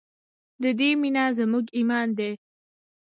[0.61, 2.31] د دې مینه زموږ ایمان دی